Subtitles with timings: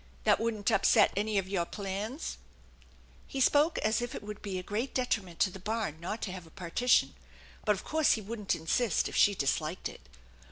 [0.23, 2.39] That wouldn't upset any of your plans?"
[3.27, 6.31] He spoke as if it would be a great detriment to the barn not to
[6.31, 7.13] have a partition,
[7.65, 10.01] but of course he wouldn't insist if she disliked it.